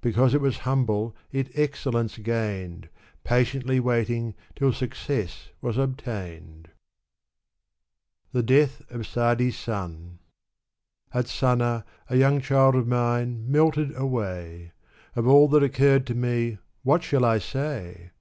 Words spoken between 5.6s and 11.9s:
was obtained. The Death of Sa'di's Son. At Sana^